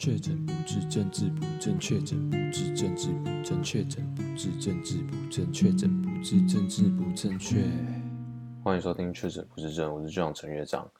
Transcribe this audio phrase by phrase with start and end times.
[0.00, 7.58] 确诊不治，政治不正确；确诊不治，政治不正确；确诊不治，政治不正确；确诊不治，政治不正确。
[8.64, 10.90] 欢迎收听《确诊不治症》，我是队长陈乐章。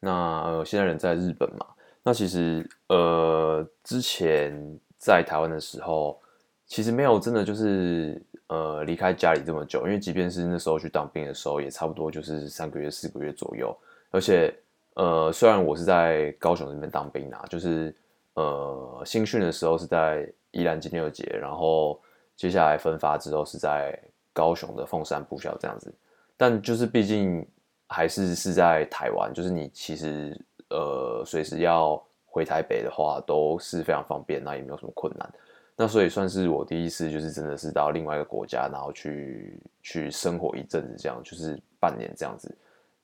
[0.00, 0.12] 那
[0.42, 1.64] 呃，现在人在日本嘛？
[2.02, 6.20] 那其实呃，之前在台湾的时候，
[6.66, 13.74] 其实没有真的就是呃离开家里这么久，因为即便是那时候去当兵的时候，也差不多就是三个月、四个月左右。
[14.10, 14.54] 而且
[14.92, 17.96] 呃，虽然我是在高雄这边当兵啊，就是。
[18.36, 21.98] 呃，新训的时候是在宜兰金六节，然后
[22.36, 23.98] 接下来分发之后是在
[24.30, 25.90] 高雄的凤山部校这样子。
[26.36, 27.46] 但就是毕竟
[27.86, 35.34] 还是是在台湾，就是你其实呃随时要回台北的话都是非常方便，那也没有什么困难。
[35.74, 42.54] 那所以算是我第一次就是真的是到另外一个国家，然后去去生活一阵子，这样就是半年这样子。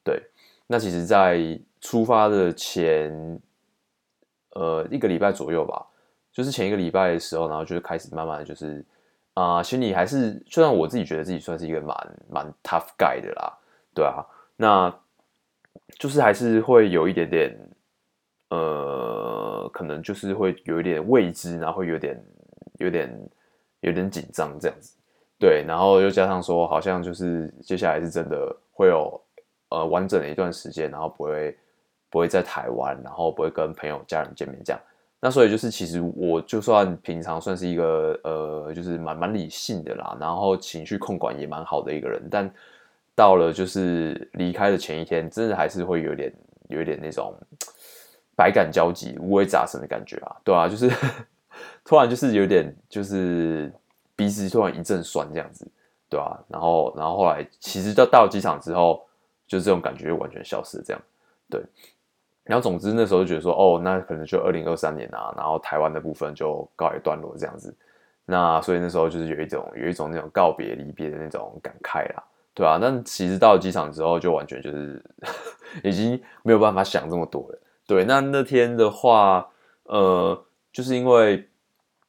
[0.04, 0.22] 对，
[0.66, 3.40] 那其实，在出发的前。
[4.54, 5.86] 呃，一个礼拜左右吧，
[6.30, 8.84] 就是前一个礼拜的时候，然后就是开始慢慢就是
[9.34, 13.50] 啊、心里还是，虽然我自己觉得自己算是一个蛮蛮 tough guy 的啦，
[13.94, 14.22] 对啊，
[14.56, 14.94] 那
[15.98, 17.58] 就是还是会有一点点，
[18.50, 22.22] 呃，可能就是会有一点未知，然后会有点
[22.78, 23.30] 有点
[23.80, 24.94] 有点紧张这样子，
[25.38, 29.18] 对，然后又加上说，好像就是接下来是真的会有
[29.70, 31.56] 呃完整的一段时间，然后不会。
[32.12, 34.78] 不会在台湾，然后不会跟朋友、家人见面这样。
[35.18, 42.20] 那所以就是，其实我就算平常算是一个呃，就是蛮蛮理性的啦，然后情绪控管也蛮好的一个人。
[42.30, 42.52] 但
[43.14, 46.30] 到了就是离开的前一天，真的还是会有点
[46.68, 47.34] 有一点那种
[48.36, 50.90] 百感交集、五味杂陈的感觉啊，对啊，就是
[51.82, 53.72] 突然就是有点就是
[54.14, 55.66] 鼻子突然一阵酸这样子，
[56.10, 59.06] 对啊，然后然后后来其实到到机场之后，
[59.46, 61.00] 就这种感觉就完全消失了这样，
[61.48, 61.62] 对。
[62.44, 67.72] 然后，总之那时候就觉得说，哦，那可能就二零二三年啊，然后台湾的部分就告一段落这样子。
[68.24, 75.00] 那所以那时候就是有一种有一种那种告别离别的那种感慨啦，对啊，但其实到机场之后，就完全就是
[75.84, 77.58] 已经没有办法想这么多了。
[77.86, 79.48] 对，那那天的话，
[79.84, 81.48] 呃，就是因为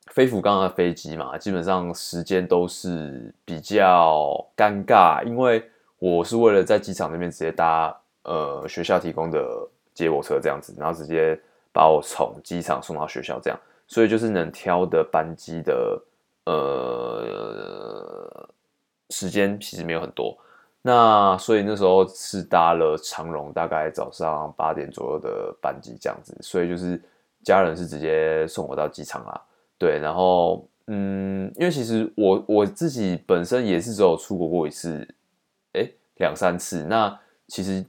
[0.08, 5.64] 飞福刚的飞机嘛，基本上时间都是比较尴尬，因为
[6.00, 9.40] 我是为了在机场那边直接搭呃学校提供的。
[9.94, 11.40] 接我车这样子，然后直接
[11.72, 16.02] 把我从机场送到学校这样，所以就是能挑的班机的
[16.46, 18.50] 呃
[19.10, 20.38] 时间其实没有很多。
[20.82, 27.02] 那所以那时候是搭了长荣，大概早上八点左右的班机这样子，所以就是
[27.44, 29.42] 家人是直接送我到机场啦。
[29.78, 35.08] 对，然后嗯，因为其实我我自己本身也是只有出国过一次，
[35.72, 37.18] 哎，两三次，那
[37.48, 37.86] 其实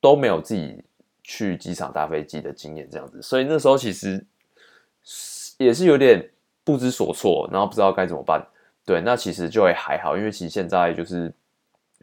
[0.00, 0.82] 都没有自己。
[1.24, 4.24] 去机场搭飞机的经验这样子，所以那时候其实
[5.58, 6.30] 也是有点
[6.62, 8.46] 不知所措，然后不知道该怎么办。
[8.86, 11.32] 对，那其实就会还好，因为其实现在就是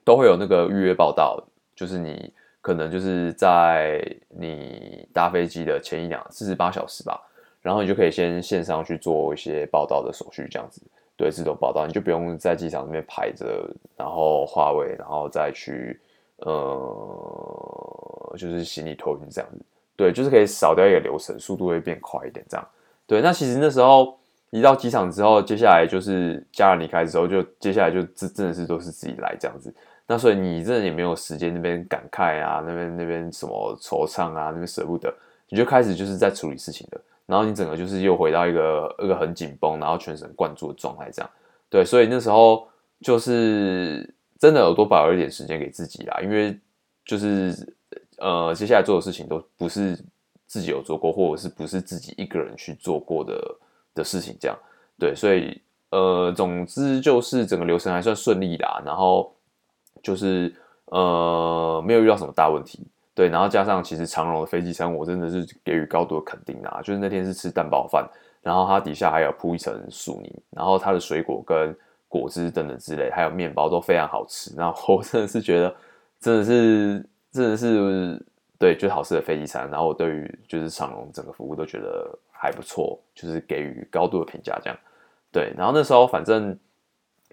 [0.04, 1.42] 都会有那个预约报道，
[1.76, 7.22] 就是你可能就是在你搭飞机的前一两四十八小时吧，
[7.62, 10.82] 然后你就可以先线上去做一些报道的手续，这样子，
[11.16, 16.00] 对，自动报道，你就不用在机场那边排着，然后化位，然后再去
[16.41, 17.88] 呃。
[18.38, 19.59] 就是行李托运这样子，
[19.97, 22.66] 对，就是可以少掉一个流程，速度会变快一点这样。
[23.06, 24.18] 对，那其实那时候
[24.52, 29.72] 一到机场之后，接下来就是家人离开之后，就接下来就真真的是都是自己来这样子。
[30.07, 35.13] 那所以你真的也没有时间那边感慨啊，那边那边什么惆怅啊，那边舍不得，
[35.50, 37.02] 你就开始就是在处理事情的。
[37.25, 41.29] 然后你整个就是又回到一个一个很紧绷，然后全神贯注的状态这样。
[41.69, 42.66] 对，所以那时候
[43.02, 44.09] 就是
[44.41, 46.59] 真的有多保留一点时间给自己啦，因为
[47.06, 47.56] 就是。
[48.18, 49.97] 呃，接下来做的事情都不是
[50.46, 53.57] 自己有做过，或者是不是自己一个人去做过的
[53.96, 54.56] 的事情，这样
[55.00, 55.59] 对，所以
[55.90, 59.35] 呃，总之就是整个流程还算顺利啦，然后
[60.03, 60.53] 就是
[60.85, 62.85] 呃，没有遇到什么大问题，
[63.16, 68.08] 对，然后加上其实长荣的飞机餐，我真的是给予高度的肯定啦，就是那天是吃蛋包饭，
[68.44, 71.76] 然后它底下还有铺一层薯泥，然后它的水果跟
[72.11, 75.75] 果汁等等之类，还有面包都非常好吃，然后我真的是觉得
[76.19, 77.03] 真的是。
[77.34, 78.22] 真的是
[78.59, 79.66] 对，就好吃的飞机餐。
[79.72, 84.78] 然后我对于就是长隆整个服务都觉得还不错，就是给予高度的评价这样。
[85.31, 86.53] 对，然后那时候反正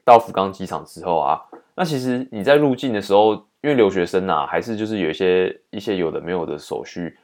[0.04, 1.42] 到福冈机场之后啊，
[1.74, 7.18] 那其实你在入境的时候，因为留学生啊，还是就是有一些一些有的没有的手续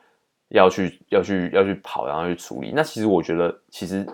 [0.48, 2.72] 要去要去要去跑，然后去处理。
[2.74, 4.04] 那其实我觉得，其实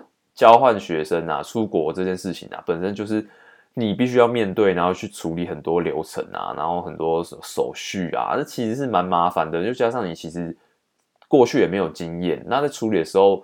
[0.41, 3.23] 交换学生啊，出国这件事情啊，本身就是。
[3.73, 9.63] 你必须要面对，然后去处理很多流程啊，然后很多手续啊，这其实是蛮麻烦的。
[9.63, 10.53] 就加上你其实
[11.29, 13.41] 过去也没有经验，那在处理的时候，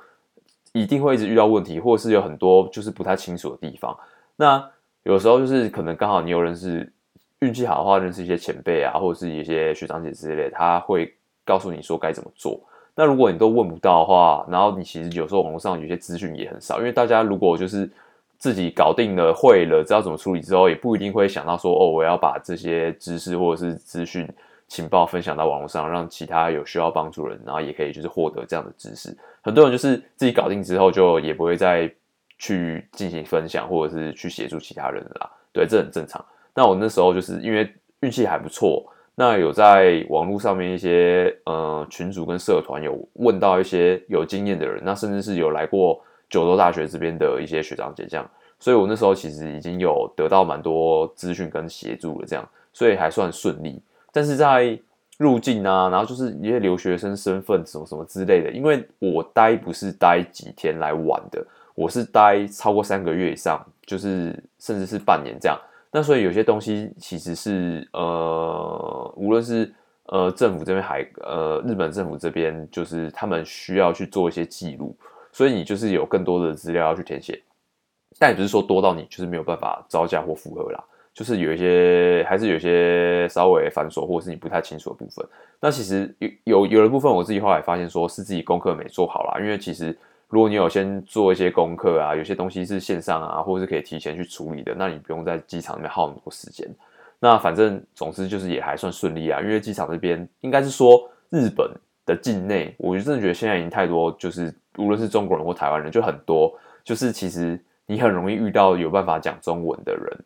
[0.74, 3.98] 一定会一直遇到问题，或者是有很多就是不太清楚的地方。
[4.36, 4.62] 那
[5.04, 6.92] 有时候就是可能刚好你有认识，
[7.40, 11.16] 运气好的话认识一些前辈啊，或者是一些学长姐之类，他会
[11.46, 12.60] 告诉你说该怎么做。
[12.98, 17.88] 那如果你都问不到的话，然后你其实有时候网络上有些资讯也很少，因为大家如果就是
[18.40, 24.28] 自己搞定了、会了、知道怎么处理之后，也不一定会想到说哦，我要把这些知识或者是资讯。
[24.70, 29.18] 情报分享到网络上，让其他有需要帮助的人，然后也可以就是获得这样的知识。
[29.42, 31.90] 很多人就是自己搞定之后，就也不会再
[32.38, 35.32] 去进行分享，或者是去协助其他人了啦。
[35.54, 36.24] 对，这很正常。
[36.54, 38.86] 那我那时候就是因为运气还不错，
[39.20, 46.00] 那有在网络上面一些呃群组跟社团有问到一些有经验的人，那甚至是有来过
[46.30, 48.30] 九州大学这边的一些学长姐这样，
[48.60, 53.82] 所以我那时候其实已经有得到蛮多资讯跟协助了，这样，所以还算顺利。
[54.12, 54.80] 但是在
[55.18, 61.44] 入境啊，然后就是一些留学生身份什么什么之类的，因为我待不是待几天来玩的，
[61.74, 65.60] 我是待超过三个月以上，就是甚至是半年这样。
[65.98, 69.74] 那所以有些东西其实是呃，无论是
[70.06, 74.96] 呃政府这边还呃日本政府这边，就是他们需要去做一些记录，
[75.32, 77.42] 所以你就是有更多的资料要去填写，
[78.20, 80.84] 但也不是说多到你就是没有办法招架或符合啦。
[81.16, 85.28] 就是有一些，还是有一些稍微繁琐，或是你不太清楚的部分。
[85.60, 89.40] 那其实有有有的部分，我自己后来发现说是自己功课没做好啦。
[89.40, 89.98] 因为其实
[90.30, 96.68] 如果你有先做一些功课啊，有些东西是线上啊，或者是可以提前去处理的，那你不用在机场里面耗那么多时间。
[97.20, 99.40] 那反正总之就是也还算顺利啊。
[99.42, 101.72] 因为机场这边应该是说日本
[102.06, 106.54] 的境内，我就真的觉得现在已经太多，就是无论是中国人或台湾人，就很多，
[106.84, 110.18] 就是其实你很容易遇到有办法讲中文的人。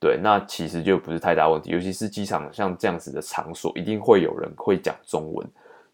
[0.00, 5.46] 对，那其实就不是太大问题，尤其是机场像这样子的场所，一定会有人会讲中文。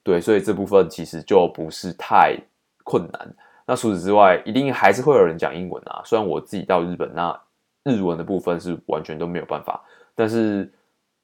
[0.04, 2.38] 对，所以这部分其实就不是太
[2.84, 3.34] 困难。
[3.66, 6.00] 那除此之外，一定还是会有人讲英文啊。
[6.04, 7.38] 虽然我自己到日本，那
[7.82, 9.84] 日文的部分是完全都没有办法，
[10.14, 10.72] 但是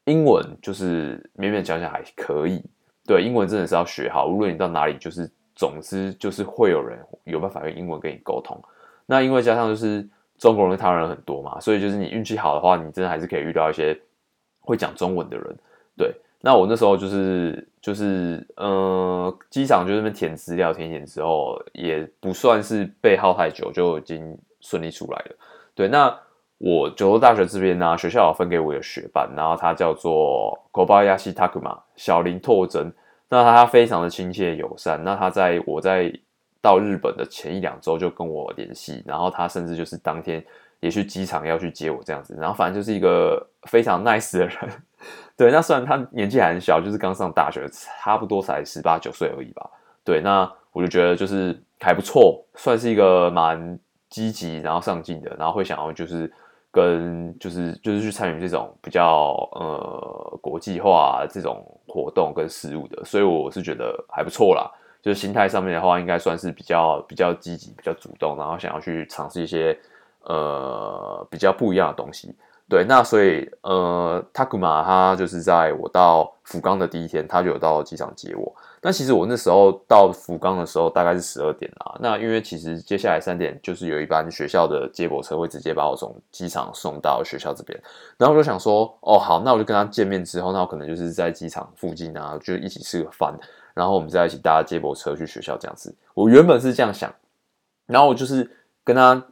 [0.04, 2.62] 英文就是勉勉强强还可以。
[3.06, 8.60] 对，英文真的是要学好，无论你到哪里，就是总之就是会有人有办法用英文跟你沟通。
[9.06, 10.06] 那因为加上就是。
[10.38, 13.96] 中国人跟台湾人很多嘛，所以就是你运气好的话，你真的还是可以遇到一些
[14.58, 15.56] 会讲中文的人。
[15.96, 16.12] 对，
[16.42, 25.36] 那我那时候就是就是呃，机场就那边填资料填填之后，也不算是被耗太久，就已经顺利出来了。
[25.74, 26.14] 对，那
[26.58, 32.92] 我九州大学这边呢，学校有分给我一个学伴，然后他叫做 Kobayashi Takuma 小林拓真，
[33.28, 36.12] 那他非常的亲切友善，那他在我在。
[36.64, 40.40] 到日本的前一两周就跟我联系，然后他甚至就是当天
[40.82, 44.56] 也去机场要去接我这样子，然后反正就是一个非常 nice 的人。
[45.36, 49.70] 对，那虽然他年纪还很小，就是刚上大学，差不多才十八九岁而已吧。
[50.04, 53.78] 对，那我就觉得就是还不错，算是一个蛮
[54.10, 56.30] 积极然后上进的，然后会想要就是
[56.72, 64.68] 跟就是就是去参与这种比较呃国际化这种活动跟事务的，所以我是觉得还不错啦。
[65.00, 69.76] 就是心态上面的话，应该算是比较比较积极、比较主动，然后想要去尝试一些
[70.24, 72.34] 呃比较不一样的东西。
[72.68, 78.50] 对，那所以呃，Takuma 他就是在我到福冈的第一天，他就有到机场接我。
[78.80, 81.98] 那其实我那时候到福冈的时候大概是十二点啦。
[82.00, 87.78] 那因为其实接下来三点就是有一班学校的接驳车会直接把我从机场送到学校这边。
[88.16, 93.38] 然后我就想说，哦好，那我就跟他见面之后，那我可能就是在机场附近啊，就一起吃个饭。
[93.74, 95.94] 然后我们再一起搭接驳车去学校这样子。
[96.14, 97.12] 我原本是这样想，
[97.86, 98.50] 然后我就是
[98.82, 99.22] 跟他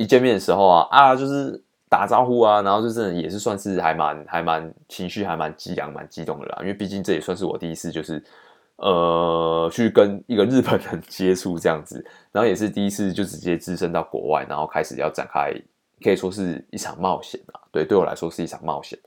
[0.00, 8.22] 一见面的时候啊啊，就是打招呼啊，然后就是也是算是还蛮还蛮情绪还蛮激昂蛮激动的啦，因为毕竟这也算是我第一次就是
[8.76, 12.02] 呃去跟一个日本人接触这样子，
[12.32, 15.52] 然后也是第一次就直接置身到国外，然后开始要展开
[16.02, 18.98] 可以说是一场冒险啊，对，对我来说是一场冒险，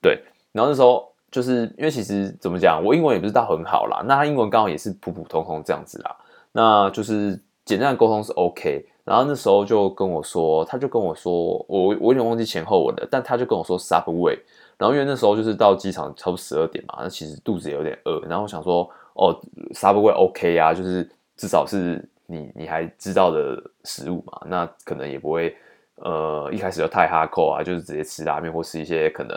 [0.00, 0.18] 对，
[0.52, 1.06] 然后那时候。
[1.30, 6.16] 就是因为其实怎么讲，我英文也不是到很好啦，那他英文刚好也是普普通通这样子啦，
[6.52, 8.88] 那就是简单的沟通是 OK。
[9.08, 11.32] 然后那时候就跟我说，他就跟我说，
[11.66, 14.38] 我我有点忘记前后文了，但他就跟我说 Subway。
[14.76, 19.34] 然后因为那时候就是到机场差不多十二点嘛，那其实肚子也有点饿，然后我想说，哦
[19.74, 25.56] ，Subway OK 啊，就是至少是你你还知道的食物嘛，那可能也不会
[25.96, 29.34] 呃一开始就太哈扣啊，就是直接吃拉面或是一些可能。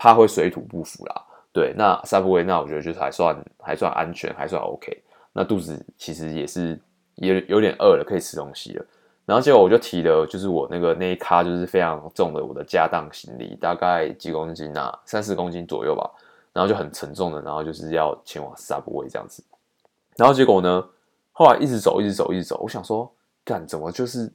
[0.00, 4.96] 怕会水土不服啦，对，那 Subway 那我觉得就是还算还算安全，还算 OK。
[5.32, 6.78] 那肚子其实也是
[7.16, 8.86] 也有点饿了，可以吃东西了。
[9.28, 16.10] 然后结果我就提了，就是我那个那一咖就是非常重的我的家当行李，大概几公斤啊，三四公斤左右吧。
[16.54, 19.44] 然后就很沉重的，然后就是要前往 Subway 这样子。
[20.16, 20.84] 然后结果呢，
[21.30, 22.58] 后来一直走，一直走，一直走。
[22.62, 23.08] 我想说，
[23.44, 24.32] 干怎么就是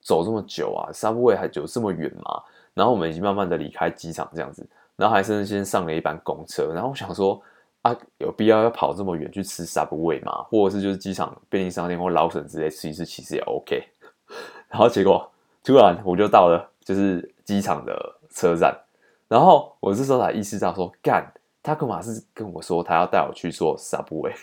[0.00, 2.40] 走这么久啊？Subway 还走这么远吗？
[2.72, 7.42] 然后我们已经慢慢的离开机场这样子，然后还是先上了一班公车，然后我想说
[7.82, 10.44] 啊，有必要要跑这么远去吃 Subway 吗？
[10.44, 13.84] 或者是就是机场便利商店或劳森之类吃一吃，其实也 OK。
[14.68, 15.30] 然后结果
[15.62, 18.76] 突然我就到了就是机场的车站，
[19.28, 21.32] 然后我这时候才意识到说，干，
[21.62, 24.34] 他干嘛是跟我说他要带我去坐 Subway，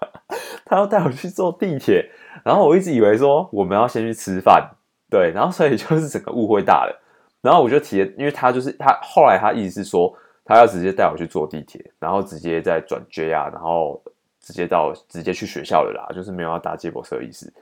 [0.64, 2.10] 他要带我去坐地铁，
[2.44, 4.70] 然后我一直以为说我们要先去吃饭，
[5.10, 7.00] 对，然后所以就是整个误会大了。
[7.42, 10.10] 然后我就提，因为他就是他后来他意思是说，
[10.46, 14.02] 他要直接带我去坐地铁，然后直接再转 JR，然后
[14.40, 17.52] 直接到直接去学校了啦，就是没有要搭接驳车的意思。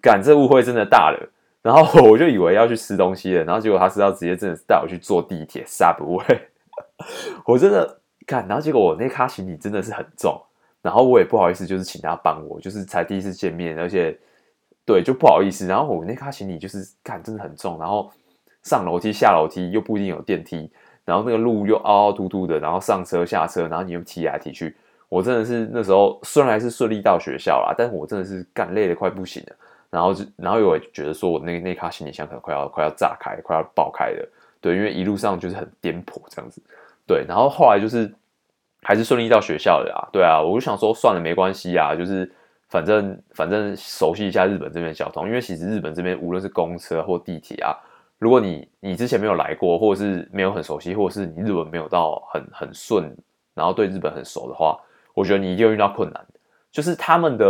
[0.00, 1.28] 干，这误会真的大了。
[1.66, 6.38] 然后我就以为要去吃东西了，然后结果他是要直接真的带我去坐地铁，Subway。
[7.44, 10.40] 我真的看，然后结果我那卡行李真的是很重，
[10.80, 14.16] 然后我也不好意思，就是请他帮我，就是才第一次见面，而且
[14.84, 15.66] 对就不好意思。
[15.66, 18.10] 然后我那卡行李就是干真的很重，然后。
[18.62, 20.68] 上楼梯下楼梯又不一定有电梯，
[21.04, 24.76] 然后那个路又凹凹凸凸的，然后上车下车，然后你又踢来踢去，
[25.08, 29.56] 我真的是那时候虽然还是顺利到学校啦，但是我真的是干累的快不行了，
[29.90, 34.28] 然后就然后又觉得说我那那卡行李箱可能快要快要炸开，快要爆开了，
[34.60, 36.62] 对，因为一路上就是很颠簸这样子，
[37.06, 38.12] 对，然后后来就是
[38.82, 42.30] 还是顺利到学校了啊，对啊，我就想说算了没关系啊，就是
[42.68, 47.76] 反正反正熟悉一下日本这边交通，因为其实日本这边无论是公车或地铁啊。
[48.18, 53.14] 如果你你之前没有来过，或者是没有很熟悉，或者是你日文没有到很很顺，
[53.54, 54.74] 然后对日本很熟的话，
[55.12, 56.26] 我觉得你一定会遇到困难。
[56.76, 57.46] 就是他们的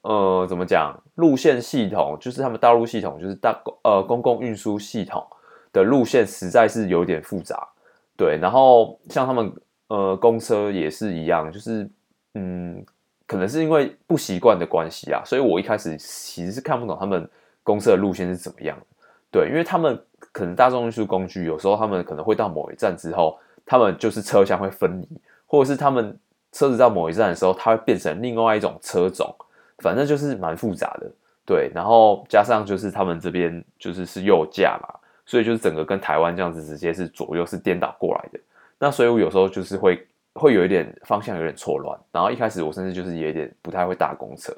[0.00, 5.22] 呃怎么讲路线系统，就是他们道路系统，就是大公呃公共运输系统
[5.70, 7.68] 的路线实在是有点复杂。
[8.16, 9.52] 对，然后像他们
[9.88, 11.86] 呃公车也是一样，就是
[12.32, 12.82] 嗯
[13.26, 17.28] 可能是因为不习惯的关系啊，所以我一开始其实是看不懂他们
[17.62, 18.86] 公车的路线是怎么样的。
[19.30, 20.02] 对，因为他们。
[20.32, 25.08] 可能大众运输工具有时候他们可能会到某一站之后，他们就是车厢会分离，
[25.44, 26.16] 或者是他们
[26.52, 29.34] 车子到某一站的时候，它会变成另外一种车种，
[29.78, 31.10] 反正就是蛮复杂的。
[31.46, 34.88] 对，然后加上就是他们这边就是是右驾嘛，
[35.26, 38.38] 所以就是整个跟台湾这样子直接是左右是颠倒过来的。
[38.78, 44.54] 那所以我有时候就是会会有一点方向有点错乱，然后一开始我甚至就是有点不太会搭公车，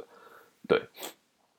[0.69, 0.81] 对。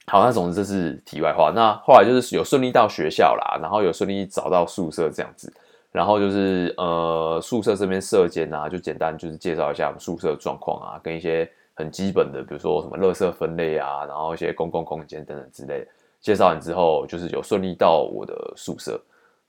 [0.05, 1.49] 好，那总之这是题外话。
[1.55, 5.51] 那后来就是有顺利到学校啦，然后有顺利找到宿舍这样子，
[5.93, 15.87] 然后就是呃宿舍这边舍监啊，就简单就是介绍一下我们宿舍状况啊，跟一些很基本的，比如说什么垃圾分类啊，然后一些公共空间等等之类。
[16.19, 18.99] 介绍完之后，就是有顺利到我的宿舍。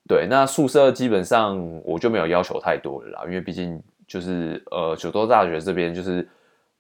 [0.07, 6.29] 对，那宿舍基本上我就没有要求太多了啦，因为毕竟就是呃九州大学这边就是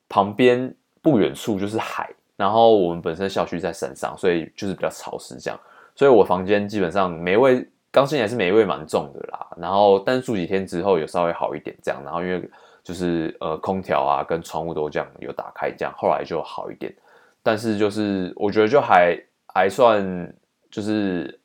[0.08, 2.14] 旁边不远处就是海。
[2.36, 5.60] 然后我们本身校区在山上，所以就是比较潮湿这样，
[5.94, 9.46] 所以我房间基本上每位刚进来是霉味蛮重的啦。
[9.56, 12.50] 然后但住几天之后有稍微好一点这样，然后因为
[12.82, 16.92] 就是呃空调啊跟窗户都这样有打开这样，后来就好一点。
[17.40, 20.34] 但是就是我觉得就还还算
[20.70, 21.38] 就是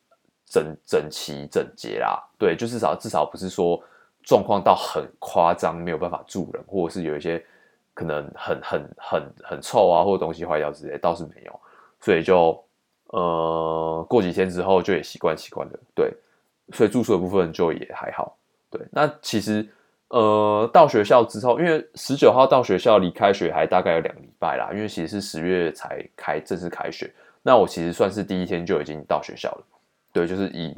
[0.47, 3.79] 整整齐整洁啦，对，就至少至少不是说
[4.23, 7.41] 状况到很夸张没有办法住人，或者是有一些。
[7.91, 11.59] 可能很很很很臭啊，或者东西坏掉之类，倒是没有，
[11.99, 12.57] 所以就
[13.07, 16.09] 呃过几天之后就也习惯习惯了，对，
[16.73, 18.37] 所以住宿的部分就也还好，
[18.69, 18.81] 对。
[18.91, 19.67] 那其实
[20.09, 29.63] 呃到学校之后，因为十九号到学校离开学还大概有两个礼拜啦，因为其实是十月才开正式开学，那我其实算是第一天就已经到学校了，
[30.13, 30.75] 对，就是以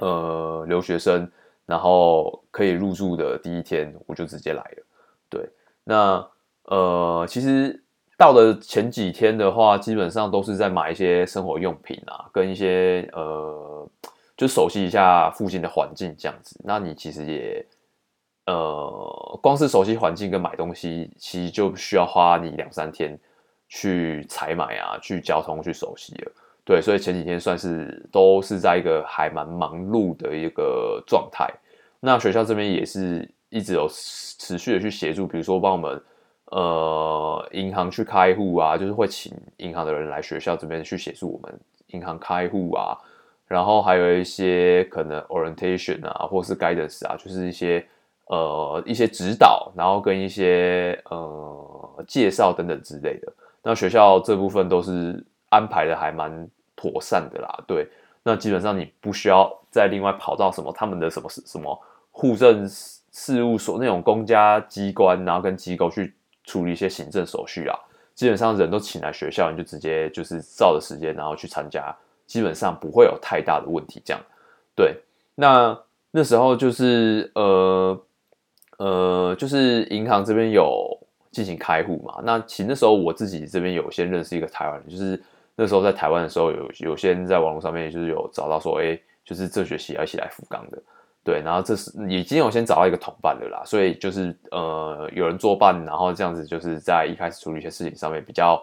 [0.00, 1.30] 呃留学生
[1.66, 4.86] 然后可以入住的第一天我就直接来了，
[5.28, 5.48] 对，
[5.84, 6.26] 那。
[6.70, 7.82] 呃，其实
[8.14, 13.88] 到的前几天的话，基本上都是在买一些生活用品啊，跟一些呃，
[14.38, 16.58] 就熟悉一下附近的环境这样子。
[16.64, 17.66] 那你其实也
[18.46, 23.18] 呃，光是熟悉环境跟买东西，其实就需要花你两三天
[23.68, 26.32] 去采买啊，去交通去熟悉了。
[26.64, 31.52] 对，所以前几天算是都是在一个还蛮忙碌的一个状态。
[32.00, 36.02] 那学校这边也是一直有持续的去协助，比如说帮我们。
[36.50, 42.96] 呃，银行去开户啊，就是会请银行的人来学校这边去协助我们银行开户啊，
[43.48, 47.84] 然后还有一些可能 orientation 啊，或是 guidance 啊，就是一些
[48.26, 53.32] 呃一些指导，然后跟一些呃介绍等等之类的。
[53.62, 57.88] 那学校这部分都是安排的还蛮妥善的啦，对。
[58.22, 66.14] 那基本上你不需要再另外跑到什么他们的什么什么户政事务所那种公家机关，然后跟机构去。
[66.44, 67.78] 处理一些行政手续啊，
[68.14, 71.94] 基本上人都请来学校，你就直接就是照着时间，然后去参加，
[72.28, 74.00] 基本上不会有太大的问题。
[74.04, 74.22] 这样，
[74.76, 74.96] 对。
[75.34, 75.76] 那
[76.12, 78.00] 那时候就是呃
[78.78, 80.96] 呃，就是银行这边有
[81.32, 82.20] 进行开户嘛。
[82.22, 85.20] 那其实那时候我自己这边有先认识一个台湾人，就是
[85.56, 90.78] 那时候在台湾的时候有有些人在网络上面就是有找到说，哎，就是这学期要一起来福冈的。
[91.24, 98.62] 对，然后这是已经有先找到一个同伴的啦，所以就是呃有人作伴，然后这样子就是在一开始处理一些事情上面比较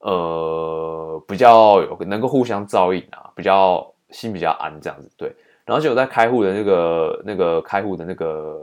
[0.00, 5.10] 呃比较有能够互相照应啊，比较心比较安这样子。
[5.16, 5.34] 对，
[5.64, 8.58] 然后结果在开户的那个那个开户的那个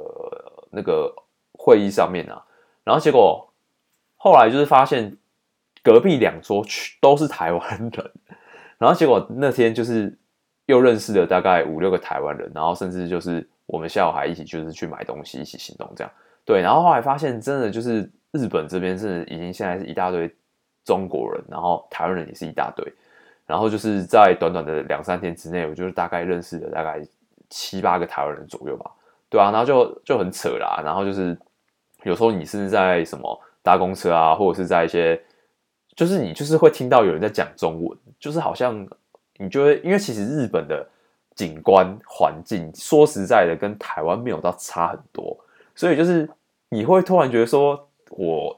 [0.72, 1.14] 那个
[1.54, 2.44] 会议上面啊，
[2.84, 3.48] 然后结果
[4.18, 5.18] 后来就是发现
[5.84, 8.12] 隔壁两桌全都是台湾人，
[8.78, 10.18] 然后结果那天就是。
[10.68, 16.14] 又认识了大概五六个台湾人，然后甚至就是我们下午还一起就是去买东西，一起行动这样。
[16.46, 20.34] 对，然后后来发现真的就是日本这边是已经现在是一大堆
[20.84, 22.86] 中国人，然后台湾人也是一大堆，
[23.46, 27.02] 然后就是在短短的两三天之内，我就是大概认识了大概
[27.50, 28.92] 七八个台湾人左右吧。
[29.30, 31.38] 对啊，然后就就很扯啦，然后就是
[32.04, 35.22] 有时候你是在什么搭公车啊，或者是在一些，
[35.96, 38.88] 就是你就是会听到有人在讲中文，就是好像。
[39.38, 40.88] 你就会，因为其实日本的
[41.34, 45.36] 景观环境，说实在的，跟台湾没有到差很多，
[45.74, 46.30] 所以就是
[46.70, 48.58] 你会突然觉得说，我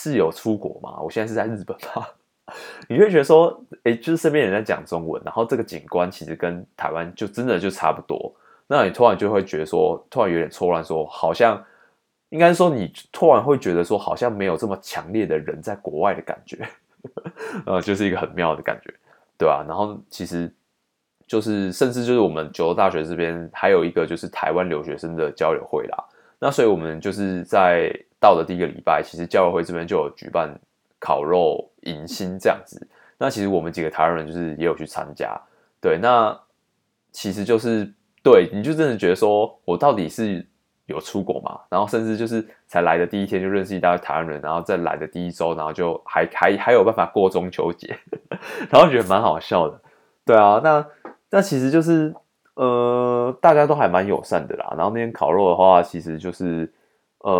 [0.00, 1.00] 是有出国吗？
[1.00, 2.06] 我现在是在日本吗？
[2.88, 8.32] 你会觉得说，哎，就是身边人在讲中文，然后这个景观其实跟台湾就真的就差不多，
[8.68, 11.62] 那你突然就会觉得说，突然有点错乱，说好像
[12.28, 16.66] 应该说你突然会觉得说，好像没有这么强烈的人在国外的感觉，
[17.66, 18.94] 呃，就是一个很妙的感觉。
[19.36, 20.50] 对啊，然后其实
[21.26, 26.04] 就是，甚至就是我们九州大学这边还有一个就是台湾留学生的交流会啦。
[26.38, 30.52] 那所以我们就是在到的第一个礼拜，其实教会这边就有举办
[30.98, 32.86] 烤肉迎新这样子。
[33.18, 35.40] 那其实我们几个台湾人就是也有去参加。
[35.80, 36.38] 对，那
[37.10, 40.46] 其实就是对，你就真的觉得说我到底是
[40.86, 41.60] 有出国嘛？
[41.68, 47.96] 然后甚至就是才来的第一天就认识一大堆台湾人，然后再来的第一周，然后就还还还有办法过中秋节，
[48.70, 49.80] 然后觉得蛮好笑的。
[50.24, 50.86] 对啊，那
[51.30, 52.14] 那其实就是
[52.54, 54.74] 呃，大家都还蛮友善的啦。
[54.76, 56.72] 然后那天烤肉的话，其实就是
[57.18, 57.32] 呃，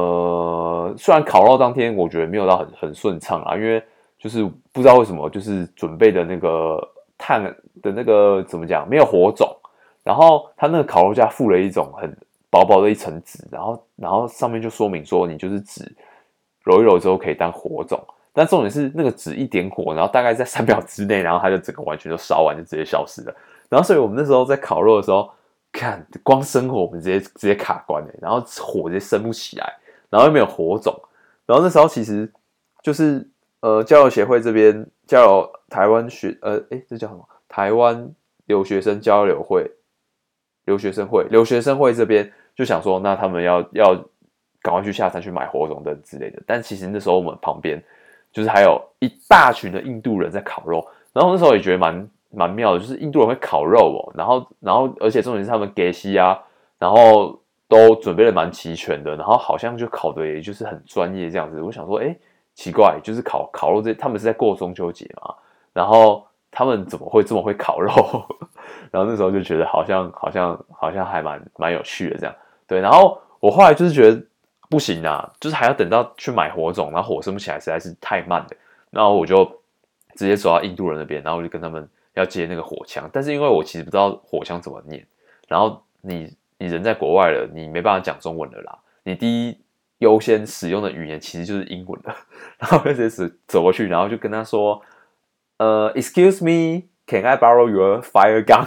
[0.97, 3.83] 虽然烤肉当天我觉得没有到很很顺畅啊，因为
[4.19, 6.81] 就是不知道为什么，就是准备的那个
[7.19, 7.45] 炭
[7.83, 9.55] 的那个怎么讲，没有火种，
[10.03, 12.17] 然后他那个烤肉架附了一种很。
[12.51, 15.85] 薄薄的一层纸，然后然后上面就说明说，你就是纸
[16.65, 23.35] 揉一揉之后可以当火种，但重点是那个纸一点火，然后大概在三 秒之内，然后它就整个完全就烧完，就直接消失了。
[23.69, 25.31] 然后所以我们那时候在烤肉的时候，
[25.71, 29.71] 看光生火，我们直接直接卡关了，然后火直接升不起来，
[30.11, 30.95] 然后又没有火种。
[31.47, 32.31] 然后那时候其实
[32.83, 33.29] 就是
[33.61, 37.27] 呃交流协会这边交流台湾学呃诶这叫什么？
[37.49, 38.11] 台湾
[38.47, 39.71] 留学生交流会。
[40.65, 43.95] 留学生会，留学生会这边就想说，那他们要要
[44.61, 46.43] 赶快去下山去买火种灯之类的。
[46.47, 47.83] 但其实那时候我们旁边
[48.31, 56.39] 就是还有一大群的印度人在烤肉，然后那时候也觉得蛮蛮妙的，就是印度人会烤肉哦，然后然后而且重点是他们给西啊，
[56.79, 61.61] 然后都准备的蛮齐全的，然后好像就考的也就是很专业这样子。
[61.61, 62.17] 我想说，哎，
[62.55, 65.35] 奇怪，就是烤烤肉这他们是在过中秋节嘛，
[65.73, 67.93] 然后他们怎么会这么会烤肉？
[68.91, 72.35] 然后那时候就觉得好像好像好像还蛮蛮有趣的这样，
[72.67, 72.81] 对。
[72.81, 74.23] 然后我后来就是觉得
[74.71, 78.49] 不行啊，就是还要等到去买火种，然后火升不起来实在是太慢了。
[78.91, 79.45] 然后我就
[80.15, 83.09] 直接走到印度人那边，然后我就跟他们要接那个火枪。
[83.13, 85.07] 但是因为我其实不知道火枪怎么念，
[85.47, 88.79] 然后你你人在国外了，你没办法讲中文的啦。
[89.05, 89.59] 你第一
[89.99, 92.15] 优先使用的语言其实就是英文的。
[92.59, 94.81] 然后就直接走过去，然后就跟他说
[95.59, 98.67] ：“呃，excuse me。” Can I borrow your fire gun？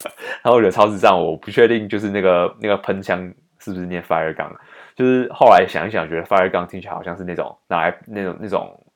[0.42, 4.50] 然后我觉得超智障，我不确定就是那个那个喷枪是不是念 fire gun。
[4.96, 8.86] 就是后来想一想，觉得 fire gun 听起来好像是那种拿来那种那种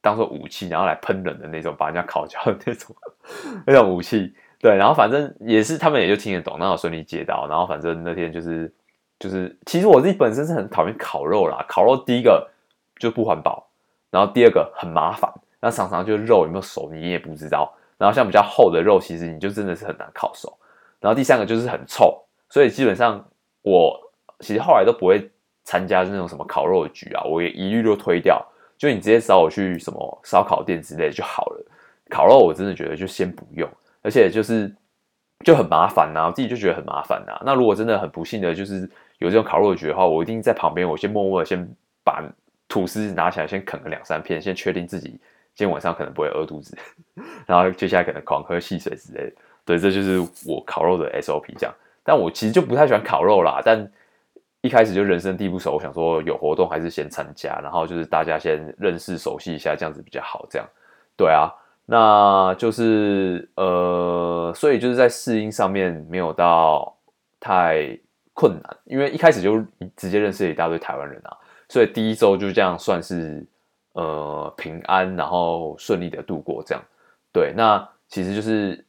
[0.00, 2.96] 当做武器，然后来喷人的那种，把人家烤焦的那种
[3.66, 4.32] 那种武器。
[4.62, 7.48] 对，然后反正也是他们也就听得懂，然后顺利接到。
[7.48, 8.72] 然后反正那天就是
[9.18, 11.64] 就是，其实我自己本身是很讨厌烤肉啦。
[11.68, 12.48] 烤肉第一个
[13.00, 13.68] 就不环保，
[14.08, 15.28] 然后第二个很麻烦，
[15.60, 17.74] 那常常就肉有没有熟你也不知道。
[17.98, 20.56] 然后像比较厚的肉，其实你就真的是很难烤熟。
[21.00, 22.16] 然后第三个就是很臭，
[22.48, 23.24] 所以基本上
[23.62, 24.00] 我
[24.38, 25.28] 其实后来都不会
[25.64, 28.40] 参加那种什么烤肉局啊，我也一律都推掉。
[28.78, 31.66] 就你直接找我去什么烧烤店之类就好了。
[32.10, 33.68] 烤肉我真的觉得就先不用，
[34.02, 34.74] 而且就是
[35.44, 37.40] 就很麻烦呐，我自己就觉得很麻烦呐。
[37.44, 38.88] 那如果真的很不幸的就是
[39.18, 41.66] 有这种烤肉局的话，我一定在旁边，我先默默的先
[42.04, 42.22] 把
[42.68, 45.10] 吐司拿起来先啃个两三片，先确定自己
[45.54, 46.76] 今天晚上可能不会饿肚子，
[47.46, 49.32] 然后接下来可能狂喝汽水之类的。
[49.64, 51.74] 对，这就是我烤肉的 SOP 这样。
[52.02, 53.88] 但我其实就不太喜欢烤肉啦，但
[54.60, 60.46] 一开始就人生地不熟，我想说有活动还是先参加，然后就是大家先认识熟悉一下，这样子比较好。
[60.50, 60.68] 这样，
[61.16, 61.48] 对啊，
[61.86, 66.96] 那就是呃，所以就是在适应上面没有到
[67.40, 67.98] 太
[68.32, 69.64] 困难，因为一开始就
[69.96, 71.36] 直接认识了一大堆台湾人啊，
[71.68, 73.46] 所以第一周就这样算是
[73.92, 76.82] 呃平安，然后顺利的度过这样。
[77.32, 78.84] 对，那其实就是。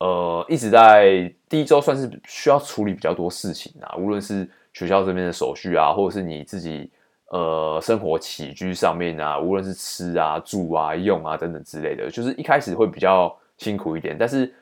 [0.00, 6.90] 呃，一直在第一周算是需要处理比较多事情啊，无论是学校这边的手续啊，或者是你自己
[7.34, 14.16] 呃生活起居上面啊，无论是吃啊、住啊、用啊等等之类的，就是一开始会比较辛苦一点。
[14.16, 14.52] 但是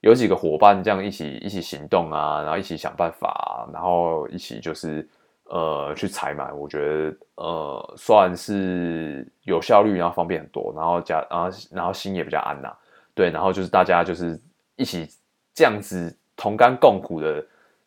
[0.00, 5.06] 有几个伙伴这样一起一起行动啊，然后一起想办法，然后一起就是
[5.44, 12.72] 呃去采买，我觉得呃算是有效率，然后方便很多，然后加然后然后心也比较安呐。
[13.14, 14.38] 对，然后就是大家就是。
[14.78, 15.08] 一起
[15.54, 17.42] 这样子同甘共苦的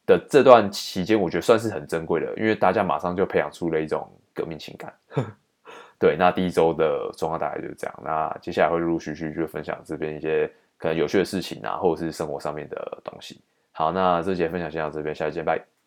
[0.08, 4.94] 的这段期间，我觉得算是很珍贵的，因为大家马上就培养出了一种革命情感。
[6.00, 8.00] 对，那第一周的状况大概就是这样。
[8.02, 13.42] 那接下来会陆陆续续去分享这边一些可能有趣的事情啊，或者是生活上面的东西。
[13.72, 15.79] 好，那这节分享先到这边，下期见，拜。